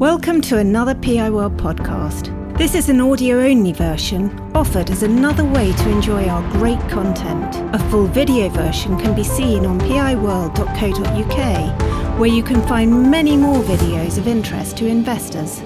Welcome 0.00 0.42
to 0.42 0.58
another 0.58 0.94
PI 0.94 1.30
World 1.30 1.56
podcast. 1.56 2.28
This 2.58 2.74
is 2.74 2.90
an 2.90 3.00
audio 3.00 3.40
only 3.40 3.72
version 3.72 4.28
offered 4.54 4.90
as 4.90 5.02
another 5.02 5.42
way 5.42 5.72
to 5.72 5.88
enjoy 5.88 6.28
our 6.28 6.42
great 6.52 6.78
content. 6.90 7.56
A 7.74 7.78
full 7.88 8.06
video 8.06 8.50
version 8.50 8.98
can 8.98 9.14
be 9.14 9.24
seen 9.24 9.64
on 9.64 9.80
piworld.co.uk, 9.80 12.18
where 12.20 12.28
you 12.28 12.42
can 12.42 12.60
find 12.68 13.10
many 13.10 13.38
more 13.38 13.62
videos 13.62 14.18
of 14.18 14.28
interest 14.28 14.76
to 14.76 14.86
investors. 14.86 15.62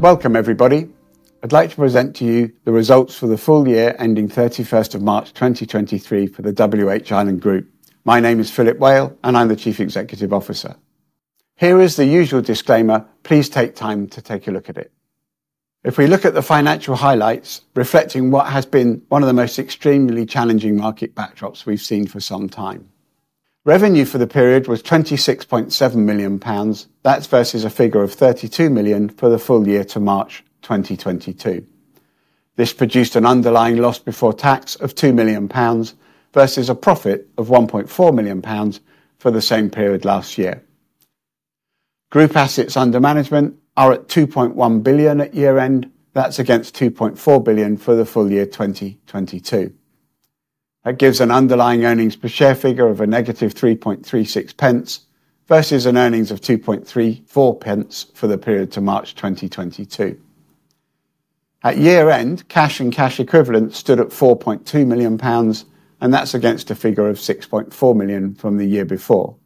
Welcome, 0.00 0.36
everybody. 0.36 0.88
I'd 1.42 1.50
like 1.50 1.70
to 1.70 1.76
present 1.76 2.14
to 2.16 2.24
you 2.24 2.52
the 2.62 2.70
results 2.70 3.16
for 3.16 3.26
the 3.26 3.36
full 3.36 3.66
year 3.66 3.96
ending 3.98 4.28
31st 4.28 4.94
of 4.94 5.02
March 5.02 5.32
2023 5.32 6.28
for 6.28 6.42
the 6.42 6.52
WH 6.52 7.10
Ireland 7.10 7.42
Group. 7.42 7.68
My 8.04 8.18
name 8.18 8.40
is 8.40 8.50
Phillip 8.50 8.78
Wale, 8.78 9.16
and 9.22 9.36
I'm 9.36 9.46
the 9.46 9.54
Chief 9.54 9.78
Executive 9.78 10.32
Officer. 10.32 10.74
Here 11.54 11.80
is 11.80 11.94
the 11.94 12.04
usual 12.04 12.42
disclaimer. 12.42 13.06
Please 13.22 13.48
take 13.48 13.76
time 13.76 14.08
to 14.08 14.20
take 14.20 14.48
a 14.48 14.50
look 14.50 14.68
at 14.68 14.76
it. 14.76 14.90
If 15.84 15.98
we 15.98 16.08
look 16.08 16.24
at 16.24 16.34
the 16.34 16.42
financial 16.42 16.96
highlights, 16.96 17.60
reflecting 17.76 18.32
what 18.32 18.48
has 18.48 18.66
been 18.66 19.02
one 19.08 19.22
of 19.22 19.28
the 19.28 19.32
most 19.32 19.56
extremely 19.56 20.26
challenging 20.26 20.76
market 20.76 21.14
backdrops 21.14 21.64
we've 21.64 21.80
seen 21.80 22.08
for 22.08 22.18
some 22.18 22.48
time. 22.48 22.88
Revenue 23.64 24.04
for 24.04 24.18
the 24.18 24.26
period 24.26 24.66
was 24.66 24.82
26.7 24.82 25.94
million 25.94 26.40
pounds. 26.40 26.88
That's 27.04 27.28
versus 27.28 27.62
a 27.62 27.70
figure 27.70 28.02
of 28.02 28.10
£32 28.10 28.72
million 28.72 29.10
for 29.10 29.28
the 29.28 29.38
full 29.38 29.68
year 29.68 29.84
to 29.84 30.00
March 30.00 30.44
2022. 30.62 31.64
This 32.56 32.72
produced 32.72 33.14
an 33.14 33.26
underlying 33.26 33.76
loss 33.76 34.00
before 34.00 34.32
tax 34.32 34.74
of 34.74 34.96
2 34.96 35.12
million 35.12 35.48
pounds 35.48 35.94
versus 36.32 36.68
a 36.68 36.74
profit 36.74 37.28
of 37.38 37.48
1.4 37.48 38.14
million 38.14 38.42
pounds 38.42 38.80
for 39.18 39.30
the 39.30 39.42
same 39.42 39.70
period 39.70 40.04
last 40.04 40.38
year. 40.38 40.62
Group 42.10 42.36
assets 42.36 42.76
under 42.76 43.00
management 43.00 43.56
are 43.76 43.92
at 43.92 44.08
2.1 44.08 44.82
billion 44.82 45.20
at 45.20 45.34
year-end. 45.34 45.90
That's 46.12 46.38
against 46.38 46.76
2.4 46.76 47.42
billion 47.44 47.76
for 47.76 47.94
the 47.94 48.04
full 48.04 48.30
year 48.30 48.44
2022. 48.44 49.72
That 50.84 50.98
gives 50.98 51.20
an 51.20 51.30
underlying 51.30 51.84
earnings 51.84 52.16
per 52.16 52.28
share 52.28 52.54
figure 52.54 52.88
of 52.88 53.00
a 53.00 53.06
negative 53.06 53.54
3.36 53.54 54.56
pence 54.56 55.00
versus 55.46 55.86
an 55.86 55.96
earnings 55.96 56.30
of 56.30 56.40
2.34 56.40 57.60
pence 57.60 58.06
for 58.14 58.26
the 58.26 58.38
period 58.38 58.72
to 58.72 58.80
March 58.80 59.14
2022. 59.14 60.20
At 61.64 61.78
year-end, 61.78 62.48
cash 62.48 62.80
and 62.80 62.92
cash 62.92 63.20
equivalents 63.20 63.78
stood 63.78 64.00
at 64.00 64.08
4.2 64.08 64.86
million 64.86 65.16
pounds, 65.16 65.64
and 66.02 66.12
that's 66.12 66.34
against 66.34 66.68
a 66.68 66.74
figure 66.74 67.08
of 67.08 67.16
6.4 67.16 67.96
million 67.96 68.34
from 68.34 68.56
the 68.58 68.66
year 68.66 68.84
before. 68.84 69.36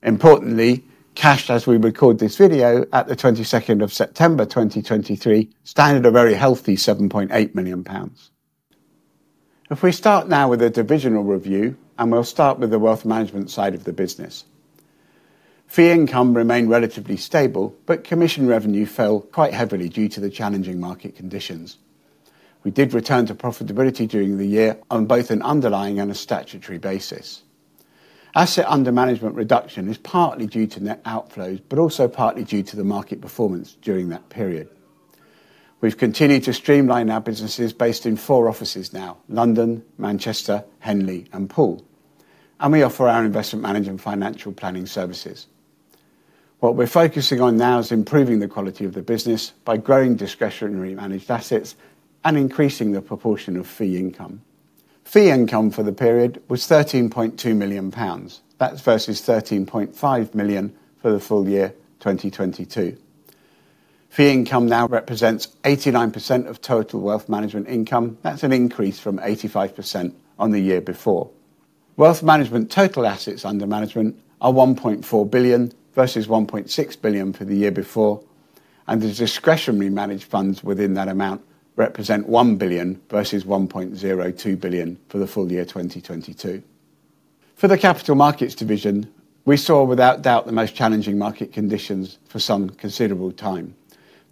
Importantly, 0.00 0.84
cash 1.16 1.50
as 1.50 1.66
we 1.66 1.76
record 1.76 2.20
this 2.20 2.36
video 2.36 2.86
at 2.92 3.08
the 3.08 3.16
22nd 3.16 3.82
of 3.82 3.92
September 3.92 4.44
2023 4.44 5.50
stand 5.64 5.98
at 5.98 6.06
a 6.06 6.12
very 6.12 6.34
healthy 6.34 6.76
7.8 6.76 7.54
million 7.56 7.82
pounds. 7.82 8.30
If 9.68 9.82
we 9.82 9.90
start 9.90 10.28
now 10.28 10.48
with 10.48 10.62
a 10.62 10.70
divisional 10.70 11.24
review, 11.24 11.76
and 11.98 12.12
we'll 12.12 12.22
start 12.22 12.60
with 12.60 12.70
the 12.70 12.78
wealth 12.78 13.04
management 13.04 13.50
side 13.50 13.74
of 13.74 13.82
the 13.82 13.92
business. 13.92 14.44
Fee 15.66 15.90
income 15.90 16.34
remained 16.34 16.70
relatively 16.70 17.16
stable, 17.16 17.74
but 17.86 18.04
commission 18.04 18.46
revenue 18.46 18.86
fell 18.86 19.18
quite 19.20 19.52
heavily 19.52 19.88
due 19.88 20.08
to 20.10 20.20
the 20.20 20.30
challenging 20.30 20.78
market 20.78 21.16
conditions. 21.16 21.78
We 22.66 22.72
did 22.72 22.94
return 22.94 23.26
to 23.26 23.34
profitability 23.36 24.08
during 24.08 24.38
the 24.38 24.44
year 24.44 24.76
on 24.90 25.06
both 25.06 25.30
an 25.30 25.40
underlying 25.40 26.00
and 26.00 26.10
a 26.10 26.16
statutory 26.16 26.78
basis. 26.78 27.44
Asset 28.34 28.66
under 28.66 28.90
management 28.90 29.36
reduction 29.36 29.88
is 29.88 29.98
partly 29.98 30.48
due 30.48 30.66
to 30.66 30.82
net 30.82 31.00
outflows, 31.04 31.62
but 31.68 31.78
also 31.78 32.08
partly 32.08 32.42
due 32.42 32.64
to 32.64 32.74
the 32.74 32.82
market 32.82 33.20
performance 33.20 33.76
during 33.82 34.08
that 34.08 34.30
period. 34.30 34.68
We've 35.80 35.96
continued 35.96 36.42
to 36.42 36.52
streamline 36.52 37.08
our 37.08 37.20
businesses 37.20 37.72
based 37.72 38.04
in 38.04 38.16
four 38.16 38.48
offices 38.48 38.92
now: 38.92 39.18
London, 39.28 39.84
Manchester, 39.96 40.64
Henley, 40.80 41.28
and 41.32 41.48
Poole, 41.48 41.86
and 42.58 42.72
we 42.72 42.82
offer 42.82 43.06
our 43.06 43.24
investment 43.24 43.62
management 43.62 43.90
and 43.90 44.00
financial 44.00 44.52
planning 44.52 44.86
services. 44.86 45.46
What 46.58 46.74
we're 46.74 46.88
focusing 46.88 47.40
on 47.40 47.58
now 47.58 47.78
is 47.78 47.92
improving 47.92 48.40
the 48.40 48.48
quality 48.48 48.86
of 48.86 48.94
the 48.94 49.02
business 49.02 49.50
by 49.64 49.76
growing 49.76 50.16
discretionary 50.16 50.96
managed 50.96 51.30
assets 51.30 51.76
and 52.26 52.36
increasing 52.36 52.90
the 52.90 53.00
proportion 53.00 53.56
of 53.56 53.68
fee 53.68 53.96
income. 53.96 54.42
Fee 55.04 55.30
income 55.30 55.70
for 55.70 55.84
the 55.84 55.92
period 55.92 56.42
was 56.48 56.62
13.2 56.62 57.56
million 57.56 57.92
pounds. 57.92 58.42
That's 58.58 58.80
versus 58.80 59.22
13.5 59.22 60.34
million 60.34 60.76
for 61.00 61.12
the 61.12 61.20
full 61.20 61.48
year 61.48 61.68
2022. 62.00 62.98
Fee 64.08 64.32
income 64.32 64.66
now 64.66 64.88
represents 64.88 65.46
89% 65.62 66.48
of 66.48 66.60
total 66.60 67.00
wealth 67.00 67.28
management 67.28 67.68
income. 67.68 68.18
That's 68.22 68.42
an 68.42 68.52
increase 68.52 68.98
from 68.98 69.18
85% 69.18 70.12
on 70.36 70.50
the 70.50 70.58
year 70.58 70.80
before. 70.80 71.30
Wealth 71.96 72.24
management 72.24 72.72
total 72.72 73.06
assets 73.06 73.44
under 73.44 73.68
management 73.68 74.20
are 74.40 74.52
1.4 74.52 75.30
billion 75.30 75.72
versus 75.94 76.26
1.6 76.26 77.00
billion 77.00 77.32
for 77.32 77.44
the 77.44 77.54
year 77.54 77.70
before, 77.70 78.20
and 78.88 79.00
the 79.00 79.12
discretionary 79.12 79.90
managed 79.90 80.24
funds 80.24 80.64
within 80.64 80.94
that 80.94 81.06
amount 81.06 81.42
represent 81.76 82.28
1 82.28 82.56
billion 82.56 83.00
versus 83.10 83.44
1.02 83.44 84.60
billion 84.60 84.98
for 85.08 85.18
the 85.18 85.26
full 85.26 85.52
year 85.52 85.64
2022. 85.64 86.62
For 87.54 87.68
the 87.68 87.78
capital 87.78 88.14
markets 88.14 88.54
division, 88.54 89.12
we 89.44 89.56
saw 89.56 89.84
without 89.84 90.22
doubt 90.22 90.46
the 90.46 90.52
most 90.52 90.74
challenging 90.74 91.18
market 91.18 91.52
conditions 91.52 92.18
for 92.28 92.38
some 92.38 92.70
considerable 92.70 93.32
time. 93.32 93.74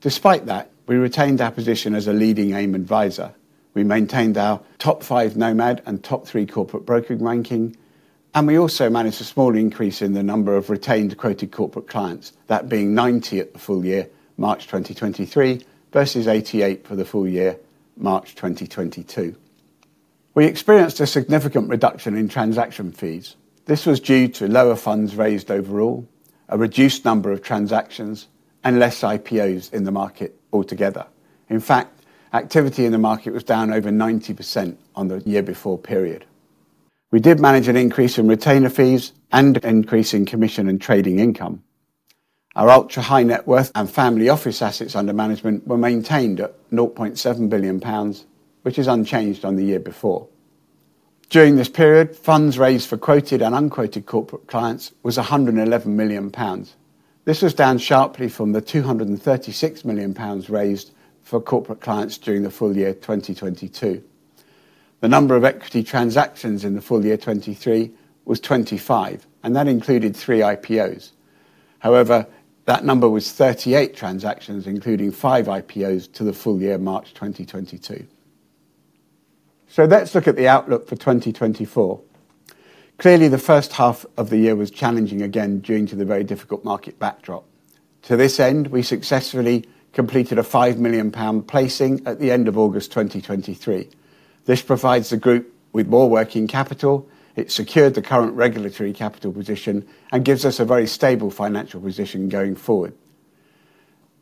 Despite 0.01 0.47
that, 0.47 0.71
we 0.87 0.97
retained 0.97 1.41
our 1.41 1.51
position 1.51 1.95
as 1.95 2.07
a 2.07 2.13
leading 2.13 2.53
AIM 2.53 2.75
advisor. 2.75 3.33
We 3.75 3.85
maintained 3.85 4.37
our 4.37 4.61
top 4.79 5.03
five 5.03 5.37
Nomad 5.37 5.83
and 5.87 6.03
top 6.03 6.27
three 6.27 6.47
corporate 6.47 6.85
broking 6.85 7.23
ranking, 7.23 7.77
and 8.35 8.47
we 8.47 8.59
also 8.59 8.91
managed 8.91 9.21
a 9.21 9.25
small 9.25 9.55
increase 9.55 10.03
in 10.03 10.13
the 10.13 10.23
number 10.23 10.57
of 10.57 10.69
retained 10.69 11.17
quoted 11.17 11.53
corporate 11.53 11.89
clients, 11.89 12.33
that 12.49 12.69
being 12.69 12.95
90 12.95 13.39
at 13.39 13.53
the 13.53 13.59
full 13.59 13.85
year, 13.85 14.09
March 14.37 14.67
2023, 14.67 15.63
versus 15.95 16.27
88 16.27 16.85
for 16.85 16.97
the 16.97 17.05
full 17.05 17.27
year, 17.27 17.57
March 17.97 18.35
2022. 18.35 19.37
We 20.35 20.45
experienced 20.45 20.99
a 20.99 21.07
significant 21.07 21.71
reduction 21.71 22.17
in 22.17 22.29
transaction 22.29 22.91
fees. 22.91 23.37
This 23.67 23.87
was 23.87 24.01
due 24.01 24.27
to 24.29 24.49
lower 24.49 24.75
funds 24.75 25.15
raised 25.15 25.53
overall, 25.53 26.07
a 26.49 26.59
reduced 26.59 27.05
number 27.05 27.31
of 27.31 27.43
transactions, 27.43 28.27
and 28.65 28.81
less 28.81 29.03
IPOs 29.03 29.73
in 29.73 29.85
the 29.85 29.93
market 29.93 30.35
altogether. 30.53 31.07
In 31.49 31.61
fact, 31.61 32.03
activity 32.33 32.87
in 32.87 32.91
the 32.91 32.99
market 32.99 33.33
was 33.33 33.45
down 33.45 33.73
over 33.73 33.91
90% 33.91 34.77
on 34.97 35.07
the 35.07 35.21
year 35.21 35.45
before 35.45 35.79
period. 35.79 36.25
We 37.13 37.21
did 37.21 37.39
manage 37.39 37.69
an 37.69 37.77
increase 37.77 38.19
in 38.19 38.27
retainer 38.27 38.69
fees 38.69 39.13
and 39.31 39.59
increase 39.59 40.13
in 40.13 40.27
commission 40.27 40.69
and 40.69 40.81
trading 40.81 41.21
income. 41.21 41.63
Our 42.57 42.71
ultra-high 42.71 43.25
net 43.25 43.49
worth 43.49 43.73
and 43.75 43.91
family 43.91 44.29
office 44.29 44.63
assets 44.63 44.95
under 44.95 45.13
management 45.13 45.67
were 45.67 45.77
maintained 45.77 46.39
at 46.39 46.55
0.7 46.71 47.49
billion 47.49 47.81
pounds, 47.81 48.25
which 48.63 48.79
is 48.79 48.87
unchanged 48.87 49.45
on 49.45 49.57
the 49.57 49.65
year 49.65 49.81
before. 49.81 50.29
During 51.31 51.57
this 51.57 51.69
period, 51.69 52.15
funds 52.15 52.57
raised 52.57 52.89
for 52.89 52.97
quoted 52.97 53.43
and 53.43 53.57
unquoted 53.57 54.07
corporate 54.07 54.47
clients 54.47 54.93
was 55.03 55.17
111 55.17 55.97
million 55.97 56.31
pounds. 56.31 56.77
This 57.25 57.43
was 57.43 57.55
down 57.55 57.79
sharply 57.79 58.29
from 58.29 58.53
the 58.53 58.61
236 58.61 59.85
million 59.85 60.15
pounds 60.15 60.49
raised 60.49 60.93
for 61.23 61.41
corporate 61.41 61.81
clients 61.81 62.19
during 62.19 62.45
the 62.45 62.51
full 62.51 62.77
year 62.77 62.95
2022. 62.95 64.05
The 65.01 65.09
number 65.09 65.35
of 65.35 65.45
equity 65.45 65.83
transactions 65.83 66.65
in 66.65 66.75
the 66.75 66.83
full 66.83 67.05
year 67.05 67.17
2023 67.17 67.91
was 68.27 68.39
25, 68.39 69.27
and 69.43 69.57
that 69.57 69.67
included 69.67 70.15
three 70.15 70.39
IPOs. 70.39 71.11
However, 71.81 72.27
that 72.67 72.85
number 72.85 73.09
was 73.09 73.31
38 73.33 73.95
transactions, 73.95 74.67
including 74.67 75.13
five 75.13 75.47
IPOs 75.47 76.11
to 76.15 76.25
the 76.25 76.33
full 76.33 76.61
year, 76.61 76.79
March 76.79 77.13
2022. 77.15 78.07
So 79.69 79.85
let's 79.85 80.15
look 80.15 80.29
at 80.29 80.37
the 80.37 80.49
outlook 80.49 80.89
for 80.89 80.97
2024. 80.97 82.01
Clearly, 82.99 83.29
the 83.29 83.39
first 83.39 83.73
half 83.73 84.07
of 84.17 84.31
the 84.31 84.39
year 84.39 84.55
was 84.55 84.71
challenging 84.71 85.21
again, 85.21 85.59
due 85.61 85.85
to 85.87 85.97
the 85.97 86.05
very 86.05 86.25
difficult 86.25 86.65
market 86.65 86.99
backdrop. 86.99 87.45
To 88.03 88.17
this 88.17 88.39
end, 88.39 88.69
we 88.69 88.83
successfully 88.83 89.67
completed 89.93 90.39
a 90.39 90.43
5 90.43 90.79
million 90.79 91.11
pound 91.11 91.49
placing 91.49 92.07
at 92.07 92.21
the 92.21 92.31
end 92.31 92.49
of 92.49 92.57
August 92.57 92.93
2023. 92.93 93.89
This 94.45 94.63
provides 94.63 95.11
the 95.11 95.17
group 95.17 95.53
with 95.73 95.89
more 95.89 96.09
working 96.09 96.47
capital, 96.47 97.09
it 97.37 97.51
secured 97.51 97.95
the 97.95 98.03
current 98.03 98.35
regulatory 98.35 98.93
capital 98.93 99.33
position, 99.33 99.87
and 100.13 100.25
gives 100.25 100.45
us 100.45 100.61
a 100.61 100.65
very 100.65 100.87
stable 100.87 101.31
financial 101.31 101.81
position 101.81 102.29
going 102.29 102.55
forward. 102.55 102.95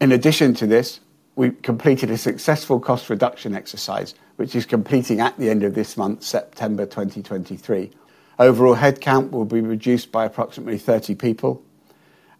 In 0.00 0.12
addition 0.12 0.54
to 0.54 0.66
this, 0.66 1.00
we 1.36 1.50
completed 1.50 2.10
a 2.10 2.18
successful 2.18 2.80
cost 2.80 3.08
reduction 3.08 3.54
exercise, 3.54 4.14
which 4.36 4.54
is 4.54 4.66
completing 4.66 5.20
at 5.20 5.38
the 5.38 5.50
end 5.50 5.62
of 5.62 5.74
this 5.74 5.96
month, 5.96 6.22
September 6.22 6.84
2023. 6.84 7.90
Overall 8.38 8.76
headcount 8.76 9.30
will 9.30 9.44
be 9.44 9.60
reduced 9.60 10.10
by 10.10 10.24
approximately 10.24 10.78
30 10.78 11.14
people, 11.14 11.62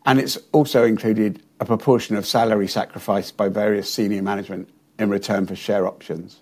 and 0.05 0.19
it's 0.19 0.39
also 0.53 0.85
included 0.85 1.43
a 1.61 1.65
proportion 1.65 2.17
of 2.17 2.27
salary 2.27 2.67
sacrificed 2.67 3.37
by 3.37 3.49
various 3.49 3.93
senior 3.93 4.23
management 4.23 4.69
in 4.99 5.09
return 5.09 5.47
for 5.47 5.55
share 5.55 5.87
options. 5.87 6.41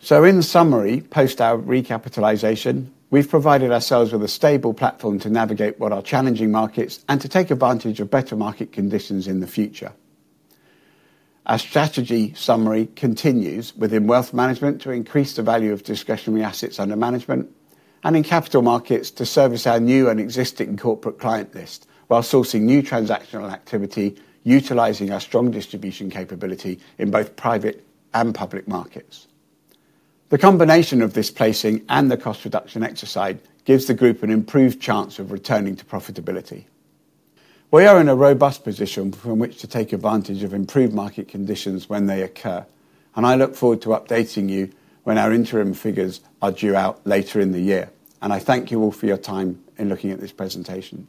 So 0.00 0.24
in 0.24 0.42
summary, 0.42 1.02
post 1.02 1.40
our 1.40 1.58
recapitalization, 1.58 2.88
we've 3.12 3.28
provided 3.28 3.70
ourselves 3.70 4.10
with 4.10 4.22
a 4.24 4.28
stable 4.28 4.72
platform 4.72 5.18
to 5.18 5.28
navigate 5.28 5.78
what 5.78 5.92
are 5.92 6.02
challenging 6.02 6.50
markets 6.50 7.04
and 7.10 7.20
to 7.20 7.28
take 7.28 7.50
advantage 7.50 8.00
of 8.00 8.10
better 8.10 8.34
market 8.34 8.72
conditions 8.72 9.28
in 9.28 9.40
the 9.40 9.46
future. 9.46 9.92
Our 11.44 11.58
strategy 11.58 12.32
summary 12.34 12.86
continues 12.96 13.76
within 13.76 14.06
wealth 14.06 14.32
management 14.32 14.80
to 14.82 14.90
increase 14.90 15.36
the 15.36 15.42
value 15.42 15.72
of 15.72 15.82
discretionary 15.82 16.42
assets 16.42 16.80
under 16.80 16.96
management 16.96 17.54
and 18.02 18.16
in 18.16 18.22
capital 18.22 18.62
markets 18.62 19.10
to 19.12 19.26
service 19.26 19.66
our 19.66 19.78
new 19.78 20.08
and 20.08 20.18
existing 20.18 20.78
corporate 20.78 21.18
client 21.18 21.54
list 21.54 21.86
while 22.06 22.22
sourcing 22.22 22.62
new 22.62 22.82
transactional 22.82 23.52
activity, 23.52 24.16
utilizing 24.44 25.12
our 25.12 25.20
strong 25.20 25.50
distribution 25.50 26.08
capability 26.08 26.80
in 26.96 27.10
both 27.10 27.36
private 27.36 27.84
and 28.14 28.34
public 28.34 28.66
markets. 28.66 29.26
The 30.32 30.38
combination 30.38 31.02
of 31.02 31.12
this 31.12 31.30
placing 31.30 31.84
and 31.90 32.10
the 32.10 32.16
cost 32.16 32.42
reduction 32.46 32.82
exercise 32.82 33.36
gives 33.66 33.84
the 33.84 33.92
group 33.92 34.22
an 34.22 34.30
improved 34.30 34.80
chance 34.80 35.18
of 35.18 35.30
returning 35.30 35.76
to 35.76 35.84
profitability. 35.84 36.64
We 37.70 37.84
are 37.84 38.00
in 38.00 38.08
a 38.08 38.14
robust 38.14 38.64
position 38.64 39.12
from 39.12 39.38
which 39.38 39.58
to 39.58 39.66
take 39.66 39.92
advantage 39.92 40.42
of 40.42 40.54
improved 40.54 40.94
market 40.94 41.28
conditions 41.28 41.90
when 41.90 42.06
they 42.06 42.22
occur, 42.22 42.64
and 43.14 43.26
I 43.26 43.34
look 43.34 43.54
forward 43.54 43.82
to 43.82 43.90
updating 43.90 44.48
you 44.48 44.72
when 45.02 45.18
our 45.18 45.34
interim 45.34 45.74
figures 45.74 46.22
are 46.40 46.50
due 46.50 46.76
out 46.76 47.06
later 47.06 47.38
in 47.38 47.52
the 47.52 47.60
year. 47.60 47.90
And 48.22 48.32
I 48.32 48.38
thank 48.38 48.70
you 48.70 48.80
all 48.80 48.90
for 48.90 49.04
your 49.04 49.18
time 49.18 49.62
in 49.76 49.90
looking 49.90 50.12
at 50.12 50.20
this 50.20 50.32
presentation. 50.32 51.08